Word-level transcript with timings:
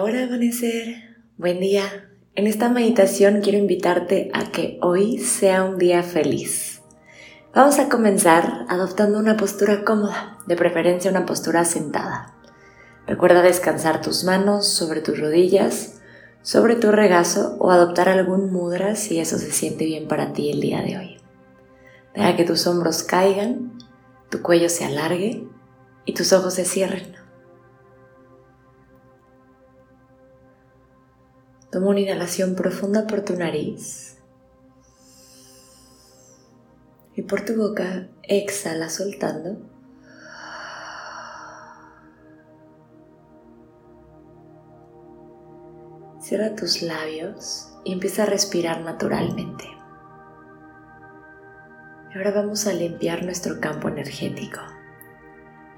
Hola 0.00 0.24
amanecer. 0.24 1.18
Buen 1.36 1.60
día. 1.60 2.08
En 2.34 2.46
esta 2.46 2.70
meditación 2.70 3.40
quiero 3.42 3.58
invitarte 3.58 4.30
a 4.32 4.50
que 4.50 4.78
hoy 4.80 5.18
sea 5.18 5.64
un 5.64 5.76
día 5.76 6.02
feliz. 6.02 6.80
Vamos 7.54 7.78
a 7.78 7.90
comenzar 7.90 8.64
adoptando 8.68 9.18
una 9.18 9.36
postura 9.36 9.84
cómoda, 9.84 10.38
de 10.46 10.56
preferencia 10.56 11.10
una 11.10 11.26
postura 11.26 11.64
sentada. 11.66 12.34
Recuerda 13.06 13.42
descansar 13.42 14.00
tus 14.00 14.24
manos 14.24 14.66
sobre 14.66 15.02
tus 15.02 15.18
rodillas, 15.18 16.00
sobre 16.40 16.76
tu 16.76 16.90
regazo 16.90 17.56
o 17.58 17.70
adoptar 17.70 18.08
algún 18.08 18.50
mudra 18.50 18.94
si 18.94 19.18
eso 19.18 19.36
se 19.36 19.52
siente 19.52 19.84
bien 19.84 20.08
para 20.08 20.32
ti 20.32 20.50
el 20.50 20.60
día 20.60 20.80
de 20.80 20.96
hoy. 20.96 21.16
Deja 22.14 22.36
que 22.36 22.44
tus 22.44 22.66
hombros 22.66 23.02
caigan, 23.02 23.78
tu 24.30 24.40
cuello 24.40 24.70
se 24.70 24.84
alargue 24.84 25.46
y 26.06 26.14
tus 26.14 26.32
ojos 26.32 26.54
se 26.54 26.64
cierren. 26.64 27.21
Toma 31.72 31.88
una 31.88 32.00
inhalación 32.00 32.54
profunda 32.54 33.06
por 33.06 33.22
tu 33.22 33.34
nariz. 33.34 34.18
Y 37.16 37.22
por 37.22 37.46
tu 37.46 37.56
boca 37.56 38.08
exhala 38.24 38.90
soltando. 38.90 39.56
Cierra 46.20 46.54
tus 46.54 46.82
labios 46.82 47.72
y 47.84 47.94
empieza 47.94 48.24
a 48.24 48.26
respirar 48.26 48.82
naturalmente. 48.82 49.64
Ahora 52.14 52.32
vamos 52.32 52.66
a 52.66 52.74
limpiar 52.74 53.24
nuestro 53.24 53.60
campo 53.60 53.88
energético. 53.88 54.60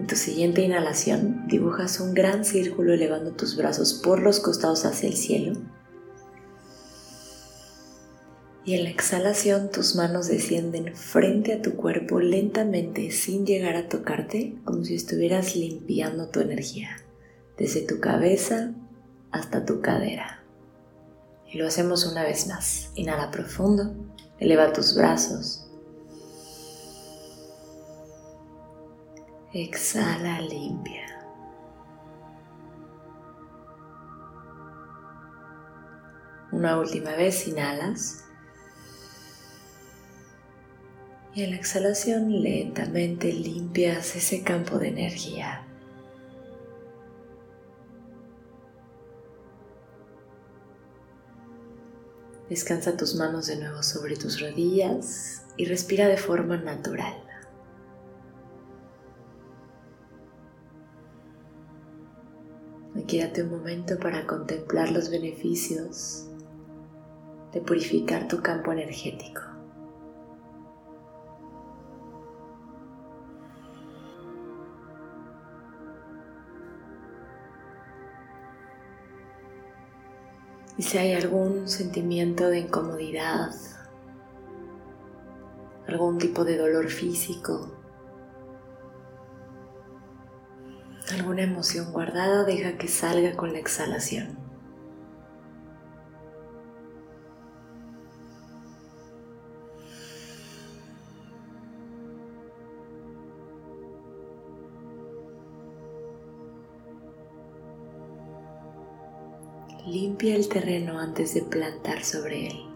En 0.00 0.06
tu 0.06 0.16
siguiente 0.16 0.62
inhalación 0.62 1.46
dibujas 1.48 2.00
un 2.00 2.14
gran 2.14 2.46
círculo 2.46 2.94
elevando 2.94 3.32
tus 3.32 3.58
brazos 3.58 3.92
por 3.92 4.22
los 4.22 4.40
costados 4.40 4.86
hacia 4.86 5.10
el 5.10 5.16
cielo 5.16 5.81
y 8.64 8.74
en 8.74 8.84
la 8.84 8.90
exhalación 8.90 9.70
tus 9.70 9.96
manos 9.96 10.28
descienden 10.28 10.94
frente 10.94 11.52
a 11.52 11.62
tu 11.62 11.74
cuerpo 11.74 12.20
lentamente 12.20 13.10
sin 13.10 13.44
llegar 13.44 13.74
a 13.74 13.88
tocarte, 13.88 14.56
como 14.64 14.84
si 14.84 14.94
estuvieras 14.94 15.56
limpiando 15.56 16.28
tu 16.28 16.40
energía, 16.40 16.96
desde 17.58 17.80
tu 17.80 17.98
cabeza 17.98 18.72
hasta 19.32 19.64
tu 19.64 19.80
cadera. 19.80 20.44
Y 21.50 21.58
lo 21.58 21.66
hacemos 21.66 22.06
una 22.06 22.22
vez 22.22 22.46
más. 22.46 22.90
Inhala 22.94 23.30
profundo, 23.30 23.94
eleva 24.38 24.72
tus 24.72 24.94
brazos. 24.94 25.66
Exhala 29.52 30.40
limpia. 30.40 31.02
Una 36.52 36.78
última 36.78 37.10
vez 37.16 37.48
inhalas. 37.48 38.24
Y 41.34 41.44
en 41.44 41.50
la 41.50 41.56
exhalación 41.56 42.42
lentamente 42.42 43.32
limpias 43.32 44.16
ese 44.16 44.42
campo 44.42 44.78
de 44.78 44.88
energía. 44.88 45.66
Descansa 52.50 52.98
tus 52.98 53.14
manos 53.14 53.46
de 53.46 53.56
nuevo 53.56 53.82
sobre 53.82 54.14
tus 54.14 54.38
rodillas 54.38 55.42
y 55.56 55.64
respira 55.64 56.06
de 56.06 56.18
forma 56.18 56.58
natural. 56.58 57.14
Aquí 62.94 63.22
un 63.42 63.50
momento 63.50 63.98
para 63.98 64.26
contemplar 64.26 64.90
los 64.90 65.08
beneficios 65.08 66.28
de 67.52 67.60
purificar 67.62 68.28
tu 68.28 68.42
campo 68.42 68.70
energético. 68.72 69.51
Y 80.82 80.84
si 80.84 80.98
hay 80.98 81.12
algún 81.12 81.68
sentimiento 81.68 82.48
de 82.48 82.58
incomodidad, 82.58 83.54
algún 85.86 86.18
tipo 86.18 86.44
de 86.44 86.58
dolor 86.58 86.88
físico, 86.88 87.70
alguna 91.12 91.44
emoción 91.44 91.92
guardada, 91.92 92.42
deja 92.42 92.78
que 92.78 92.88
salga 92.88 93.36
con 93.36 93.52
la 93.52 93.60
exhalación. 93.60 94.41
Limpia 109.86 110.36
el 110.36 110.48
terreno 110.48 111.00
antes 111.00 111.34
de 111.34 111.42
plantar 111.42 112.04
sobre 112.04 112.46
él. 112.46 112.71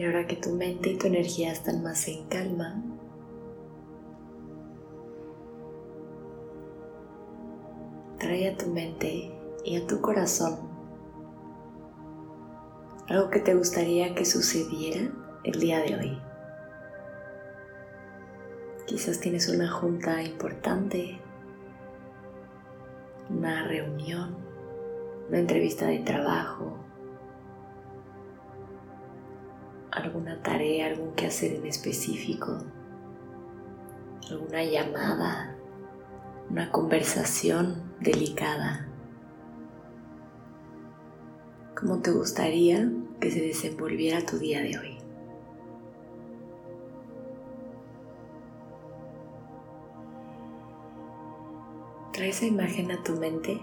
Y 0.00 0.04
ahora 0.06 0.26
que 0.26 0.36
tu 0.36 0.52
mente 0.52 0.88
y 0.88 0.96
tu 0.96 1.08
energía 1.08 1.52
están 1.52 1.82
más 1.82 2.08
en 2.08 2.24
calma, 2.28 2.82
trae 8.18 8.48
a 8.48 8.56
tu 8.56 8.68
mente 8.68 9.30
y 9.62 9.76
a 9.76 9.86
tu 9.86 10.00
corazón 10.00 10.58
algo 13.10 13.28
que 13.28 13.40
te 13.40 13.54
gustaría 13.54 14.14
que 14.14 14.24
sucediera 14.24 15.12
el 15.44 15.60
día 15.60 15.80
de 15.80 15.94
hoy. 15.94 16.22
Quizás 18.86 19.20
tienes 19.20 19.50
una 19.50 19.70
junta 19.70 20.22
importante, 20.22 21.20
una 23.28 23.68
reunión, 23.68 24.34
una 25.28 25.40
entrevista 25.40 25.88
de 25.88 25.98
trabajo, 25.98 26.78
alguna 29.90 30.42
tarea, 30.42 30.86
algún 30.86 31.12
quehacer 31.12 31.54
en 31.54 31.66
específico, 31.66 32.58
alguna 34.30 34.62
llamada, 34.64 35.56
una 36.48 36.70
conversación 36.70 37.82
delicada. 38.00 38.86
¿Cómo 41.78 42.00
te 42.00 42.10
gustaría 42.10 42.90
que 43.20 43.30
se 43.30 43.40
desenvolviera 43.40 44.24
tu 44.24 44.38
día 44.38 44.60
de 44.60 44.78
hoy? 44.78 44.98
Trae 52.12 52.28
esa 52.28 52.44
imagen 52.44 52.90
a 52.92 53.02
tu 53.02 53.12
mente 53.12 53.60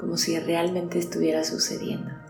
como 0.00 0.16
si 0.16 0.38
realmente 0.40 0.98
estuviera 0.98 1.44
sucediendo. 1.44 2.21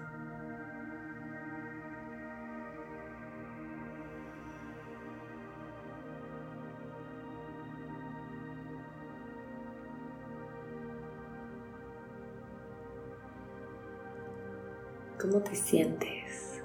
¿Cómo 15.22 15.38
te 15.38 15.54
sientes? 15.54 16.60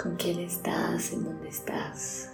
¿Con 0.00 0.14
quién 0.14 0.38
estás? 0.38 1.12
¿En 1.12 1.24
dónde 1.24 1.48
estás? 1.48 2.30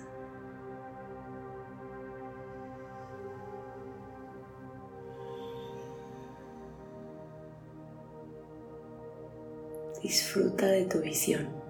Disfruta 10.03 10.67
de 10.67 10.85
tu 10.85 11.01
visión. 11.01 11.64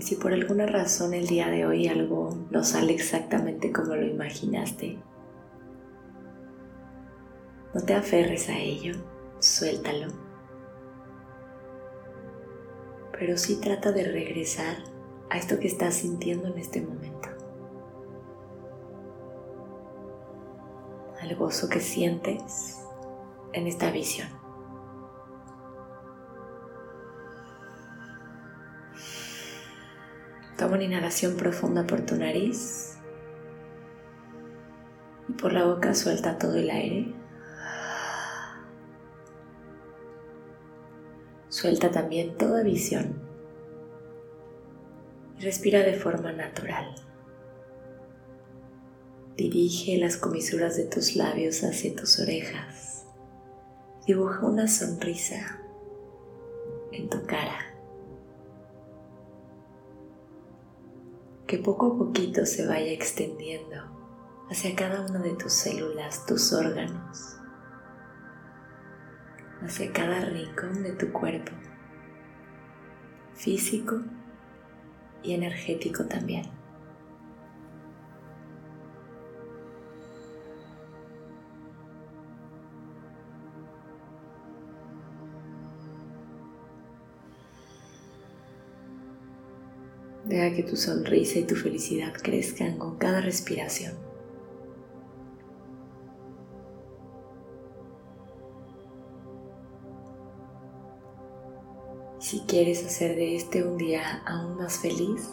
Si 0.00 0.16
por 0.16 0.32
alguna 0.32 0.66
razón 0.66 1.12
el 1.12 1.26
día 1.26 1.48
de 1.48 1.66
hoy 1.66 1.86
algo 1.86 2.34
no 2.50 2.64
sale 2.64 2.94
exactamente 2.94 3.70
como 3.70 3.94
lo 3.94 4.06
imaginaste, 4.06 4.98
no 7.74 7.82
te 7.82 7.94
aferres 7.94 8.48
a 8.48 8.58
ello, 8.58 8.94
suéltalo. 9.40 10.08
Pero 13.12 13.36
sí 13.36 13.60
trata 13.60 13.92
de 13.92 14.04
regresar 14.04 14.78
a 15.28 15.36
esto 15.36 15.58
que 15.60 15.68
estás 15.68 15.96
sintiendo 15.96 16.48
en 16.48 16.58
este 16.58 16.80
momento. 16.80 17.28
Al 21.20 21.36
gozo 21.36 21.68
que 21.68 21.80
sientes 21.80 22.78
en 23.52 23.66
esta 23.66 23.90
visión. 23.90 24.39
Toma 30.60 30.74
una 30.74 30.84
inhalación 30.84 31.38
profunda 31.38 31.86
por 31.86 32.04
tu 32.04 32.16
nariz 32.16 32.98
y 35.26 35.32
por 35.32 35.54
la 35.54 35.64
boca 35.64 35.94
suelta 35.94 36.36
todo 36.36 36.54
el 36.56 36.68
aire. 36.68 37.14
Suelta 41.48 41.90
también 41.90 42.36
toda 42.36 42.62
visión 42.62 43.22
y 45.38 45.44
respira 45.44 45.80
de 45.80 45.94
forma 45.94 46.30
natural. 46.32 46.94
Dirige 49.38 49.96
las 49.96 50.18
comisuras 50.18 50.76
de 50.76 50.84
tus 50.84 51.16
labios 51.16 51.64
hacia 51.64 51.96
tus 51.96 52.20
orejas. 52.20 53.06
Dibuja 54.06 54.44
una 54.44 54.68
sonrisa 54.68 55.58
en 56.92 57.08
tu 57.08 57.24
cara. 57.24 57.69
Que 61.50 61.58
poco 61.58 61.86
a 61.86 61.98
poquito 61.98 62.46
se 62.46 62.64
vaya 62.64 62.92
extendiendo 62.92 63.74
hacia 64.48 64.76
cada 64.76 65.00
una 65.00 65.18
de 65.18 65.34
tus 65.34 65.52
células, 65.52 66.24
tus 66.24 66.52
órganos 66.52 67.40
hacia 69.60 69.92
cada 69.92 70.20
rincón 70.20 70.84
de 70.84 70.92
tu 70.92 71.10
cuerpo, 71.10 71.50
físico 73.34 74.00
y 75.24 75.34
energético 75.34 76.04
también. 76.06 76.59
Deja 90.30 90.54
que 90.54 90.62
tu 90.62 90.76
sonrisa 90.76 91.40
y 91.40 91.42
tu 91.42 91.56
felicidad 91.56 92.12
crezcan 92.22 92.78
con 92.78 92.98
cada 92.98 93.20
respiración. 93.20 93.94
Si 102.20 102.42
quieres 102.46 102.86
hacer 102.86 103.16
de 103.16 103.34
este 103.34 103.64
un 103.64 103.76
día 103.76 104.22
aún 104.24 104.56
más 104.56 104.78
feliz, 104.78 105.28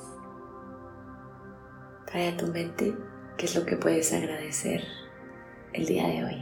trae 2.08 2.30
a 2.30 2.38
tu 2.38 2.48
mente 2.48 2.96
qué 3.38 3.46
es 3.46 3.56
lo 3.56 3.68
que 3.68 3.78
puedes 3.78 4.12
agradecer 4.14 4.82
el 5.74 5.86
día 5.86 6.08
de 6.08 6.24
hoy. 6.24 6.37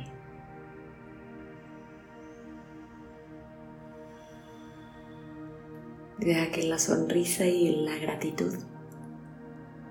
Deja 6.19 6.51
que 6.51 6.63
la 6.63 6.79
sonrisa 6.79 7.45
y 7.45 7.85
la 7.85 7.97
gratitud 7.97 8.53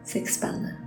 se 0.04 0.18
expandan. 0.18 0.83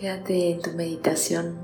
Quédate 0.00 0.52
en 0.52 0.62
tu 0.62 0.70
meditación 0.70 1.58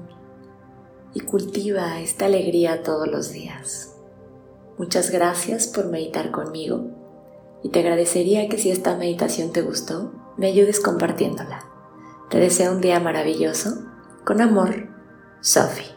y 1.14 1.20
cultiva 1.20 2.02
esta 2.02 2.26
alegría 2.26 2.82
todos 2.82 3.08
los 3.08 3.32
días. 3.32 3.96
Muchas 4.76 5.10
gracias 5.10 5.66
por 5.66 5.86
meditar 5.86 6.30
conmigo 6.32 6.84
y 7.62 7.70
te 7.70 7.78
agradecería 7.78 8.50
que 8.50 8.58
si 8.58 8.70
esta 8.70 8.94
meditación 8.94 9.52
te 9.52 9.62
gustó, 9.62 10.12
me 10.36 10.48
ayudes 10.48 10.80
compartiéndola. 10.80 11.64
Te 12.28 12.38
deseo 12.38 12.72
un 12.72 12.82
día 12.82 13.00
maravilloso. 13.00 13.86
Con 14.26 14.42
amor, 14.42 14.90
Sophie. 15.40 15.95